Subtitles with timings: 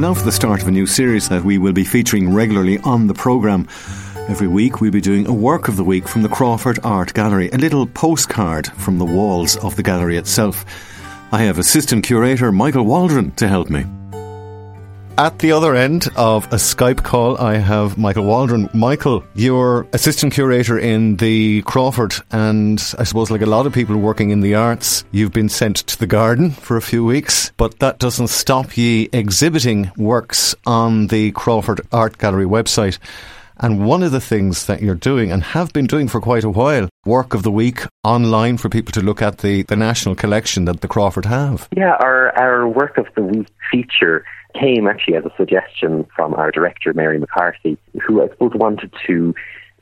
[0.00, 2.78] And now for the start of a new series that we will be featuring regularly
[2.78, 3.68] on the programme.
[4.30, 7.50] Every week we'll be doing a work of the week from the Crawford Art Gallery,
[7.50, 10.64] a little postcard from the walls of the gallery itself.
[11.32, 13.84] I have assistant curator Michael Waldron to help me.
[15.20, 18.70] At the other end of a Skype call, I have Michael Waldron.
[18.72, 23.98] Michael, you're assistant curator in the Crawford, and I suppose, like a lot of people
[23.98, 27.80] working in the arts, you've been sent to the garden for a few weeks, but
[27.80, 32.98] that doesn't stop ye exhibiting works on the Crawford Art Gallery website.
[33.58, 36.48] And one of the things that you're doing and have been doing for quite a
[36.48, 40.64] while, work of the week online for people to look at the, the national collection
[40.64, 41.68] that the Crawford have.
[41.76, 46.50] Yeah, our, our work of the week feature came actually as a suggestion from our
[46.50, 49.34] director, Mary McCarthy, who I suppose wanted to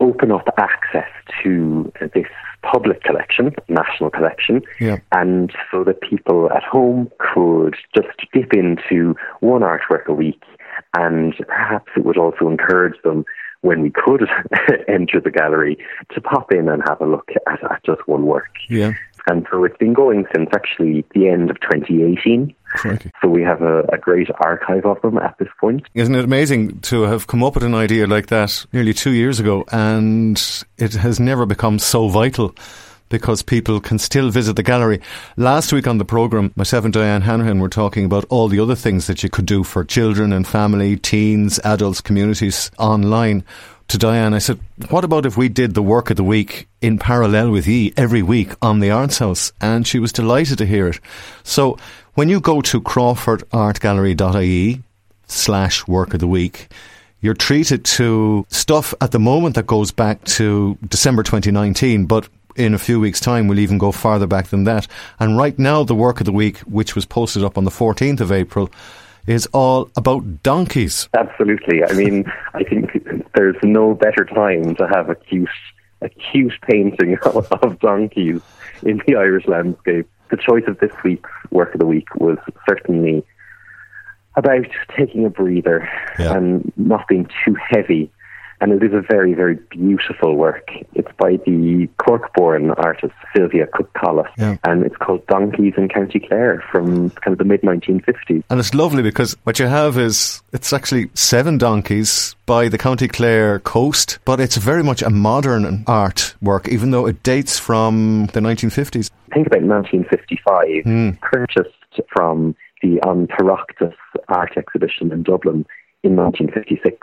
[0.00, 1.08] open up access
[1.42, 2.26] to this
[2.62, 4.98] public collection, national collection, Yeah.
[5.12, 10.42] and so that people at home could just dip into one artwork a week,
[10.96, 13.24] and perhaps it would also encourage them
[13.60, 14.28] when we could
[14.88, 15.78] enter the gallery
[16.14, 18.50] to pop in and have a look at, at just one work.
[18.68, 18.92] Yeah.
[19.26, 22.54] And so it's been going since actually the end of 2018.
[22.66, 23.10] Crikey.
[23.22, 25.86] So we have a, a great archive of them at this point.
[25.94, 29.40] Isn't it amazing to have come up with an idea like that nearly two years
[29.40, 32.54] ago and it has never become so vital
[33.08, 35.00] because people can still visit the gallery.
[35.36, 38.74] Last week on the programme, myself and Diane Hanahan were talking about all the other
[38.74, 43.44] things that you could do for children and family, teens, adults, communities online.
[43.88, 44.58] To Diane, I said,
[44.88, 48.22] what about if we did the work of the week in parallel with ye every
[48.22, 49.52] week on the Arts House?
[49.60, 51.00] And she was delighted to hear it.
[51.42, 51.76] So
[52.14, 54.82] when you go to crawfordartgallery.ie
[55.26, 56.68] slash work of the week,
[57.20, 62.74] you're treated to stuff at the moment that goes back to December 2019, but in
[62.74, 64.86] a few weeks' time, we'll even go farther back than that.
[65.18, 68.20] And right now, the work of the week, which was posted up on the 14th
[68.20, 68.70] of April,
[69.26, 71.08] is all about donkeys.
[71.16, 71.82] Absolutely.
[71.84, 72.24] I mean,
[72.54, 72.90] I think
[73.34, 75.48] there's no better time to have a cute,
[76.02, 78.40] a cute painting of, of donkeys
[78.82, 80.08] in the Irish landscape.
[80.30, 83.24] The choice of this week's work of the week was certainly
[84.36, 86.36] about taking a breather Yeah.
[86.36, 88.10] and not being too heavy.
[88.60, 90.68] And it is a very, very beautiful work.
[90.94, 94.56] It's by the Cork-born artist Sylvia Cooke-Collis, Yeah.
[94.64, 98.42] and it's called Donkeys in County Clare from kind of the mid 1950s.
[98.50, 103.08] And it's lovely because what you have is it's actually seven donkeys by the County
[103.08, 108.26] Clare coast, but it's very much a modern art work, even though it dates from
[108.32, 109.10] the 1950s.
[109.32, 111.10] think about 1955, hmm.
[111.22, 111.70] purchased
[112.14, 113.94] from the Oireachtas
[114.28, 115.66] art exhibition in Dublin
[116.02, 116.98] in 1956.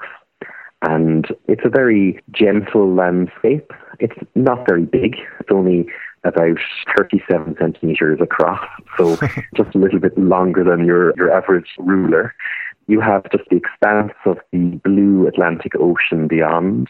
[1.61, 3.71] It's a very gentle landscape.
[3.99, 5.17] It's not very big.
[5.39, 5.85] It's only
[6.23, 6.57] about
[6.97, 8.67] 37 centimetres across,
[8.97, 9.15] so
[9.55, 12.33] just a little bit longer than your, your average ruler.
[12.87, 16.89] You have just the expanse of the blue Atlantic Ocean beyond,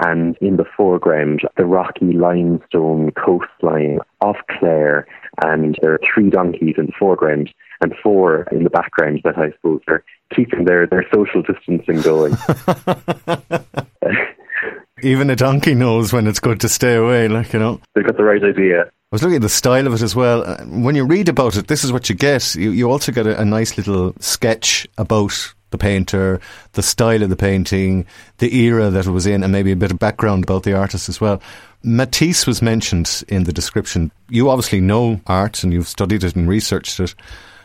[0.00, 5.06] and in the foreground, the rocky limestone coastline of Clare,
[5.44, 9.52] and there are three donkeys in the foreground and four in the background that I
[9.52, 10.02] suppose are
[10.34, 12.36] keeping their, their social distancing going.
[15.02, 17.80] Even a donkey knows when it's good to stay away, like, you know.
[17.94, 18.82] They've got the right idea.
[18.82, 20.42] I was looking at the style of it as well.
[20.44, 22.54] Uh, When you read about it, this is what you get.
[22.54, 26.40] You, you also get a, a nice little sketch about the painter,
[26.72, 28.06] the style of the painting,
[28.38, 31.08] the era that it was in, and maybe a bit of background about the artist
[31.08, 31.40] as well.
[31.82, 34.10] Matisse was mentioned in the description.
[34.28, 37.14] You obviously know art and you've studied it and researched it.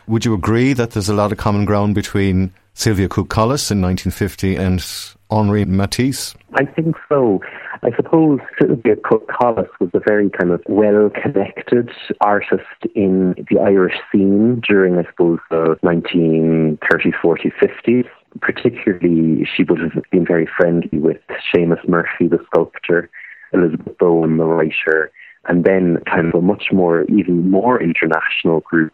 [0.06, 3.80] Would you agree that there's a lot of common ground between Sylvia Cooke Collis in
[3.80, 4.84] 1950 and
[5.30, 6.34] Henri Matisse?
[6.54, 7.40] I think so.
[7.82, 11.90] I suppose Sylvia Cooke Collis was a very kind of well connected
[12.20, 12.64] artist
[12.94, 18.06] in the Irish scene during, I suppose, the 1930s, 40s, 50s.
[18.40, 21.18] Particularly, she would have been very friendly with
[21.54, 23.08] Seamus Murphy, the sculptor,
[23.52, 25.12] Elizabeth Bowen, the writer,
[25.46, 28.92] and then kind of a much more, even more international group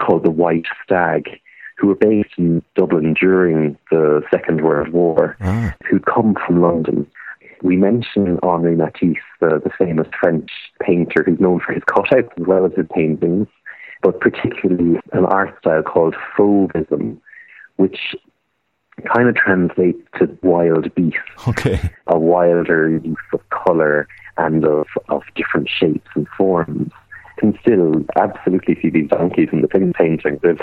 [0.00, 1.40] called the White Stag,
[1.78, 5.74] who were based in Dublin during the Second World War, ah.
[5.88, 7.10] who'd come from London.
[7.62, 10.50] We mentioned Henri Matisse, the, the famous French
[10.80, 13.46] painter who's known for his cutouts as well as his paintings,
[14.02, 17.18] but particularly an art style called fauvism,
[17.76, 18.16] which
[19.12, 21.16] kind of translates to wild beast.
[21.48, 21.80] Okay.
[22.08, 26.51] A wilder use of colour and of, of different shapes and forms
[27.72, 30.38] still absolutely see these donkeys in the pin painting.
[30.42, 30.58] There's,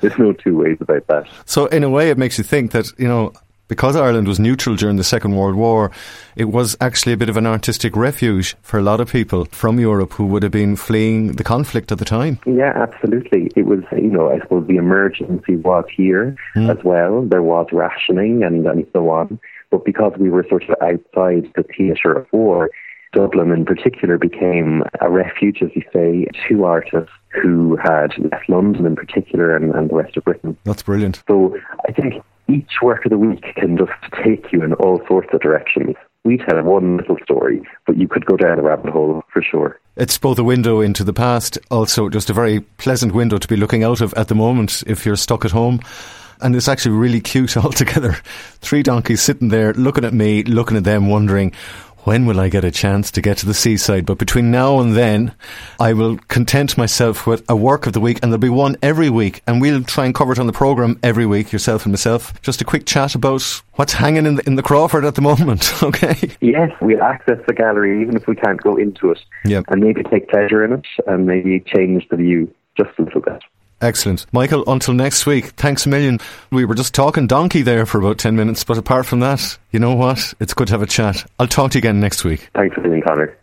[0.00, 1.26] there's no two ways about that.
[1.44, 3.32] So, in a way, it makes you think that, you know,
[3.68, 5.90] because Ireland was neutral during the Second World War,
[6.36, 9.78] it was actually a bit of an artistic refuge for a lot of people from
[9.78, 12.38] Europe who would have been fleeing the conflict at the time.
[12.46, 13.50] Yeah, absolutely.
[13.56, 16.70] It was, you know, I suppose the emergency was here mm.
[16.70, 17.22] as well.
[17.22, 19.38] There was rationing and, and so on.
[19.70, 22.70] But because we were sort of outside the theatre of war,
[23.12, 27.12] Dublin in particular became a refuge, as you say, to artists
[27.42, 30.56] who had left London in particular and, and the rest of Britain.
[30.64, 31.22] That's brilliant.
[31.28, 31.56] So
[31.88, 33.92] I think each work of the week can just
[34.24, 35.96] take you in all sorts of directions.
[36.24, 39.80] We tell one little story, but you could go down a rabbit hole for sure.
[39.96, 43.56] It's both a window into the past, also just a very pleasant window to be
[43.56, 45.80] looking out of at the moment if you're stuck at home
[46.40, 48.12] and it's actually really cute altogether.
[48.60, 51.52] Three donkeys sitting there looking at me, looking at them, wondering
[52.08, 54.06] when will I get a chance to get to the seaside?
[54.06, 55.34] But between now and then,
[55.78, 59.10] I will content myself with a work of the week, and there'll be one every
[59.10, 62.40] week, and we'll try and cover it on the programme every week, yourself and myself.
[62.40, 63.42] Just a quick chat about
[63.74, 66.30] what's hanging in the, in the Crawford at the moment, okay?
[66.40, 69.66] Yes, we'll access the gallery even if we can't go into it, yep.
[69.68, 73.42] and maybe take pleasure in it, and maybe change the view just a little bit.
[73.80, 74.26] Excellent.
[74.32, 76.18] Michael, until next week, thanks a million.
[76.50, 79.78] We were just talking donkey there for about 10 minutes, but apart from that, you
[79.78, 80.34] know what?
[80.40, 81.24] It's good to have a chat.
[81.38, 82.48] I'll talk to you again next week.
[82.54, 83.38] Thanks for being Conor.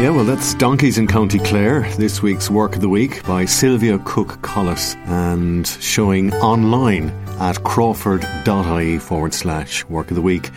[0.00, 3.98] Yeah, well, that's Donkeys in County Clare, this week's Work of the Week by Sylvia
[3.98, 10.48] Cooke Collis and showing online at crawford.ie forward slash Work of the Week.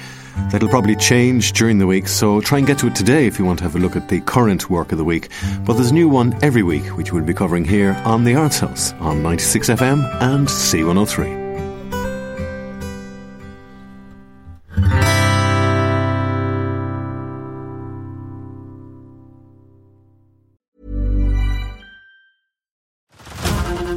[0.51, 3.45] That'll probably change during the week, so try and get to it today if you
[3.45, 5.29] want to have a look at the current work of the week.
[5.65, 8.59] But there's a new one every week, which we'll be covering here on the Arts
[8.59, 11.41] House on 96 FM and C103.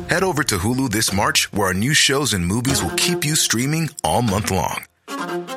[0.09, 3.35] Head over to Hulu this March, where our new shows and movies will keep you
[3.37, 4.87] streaming all month long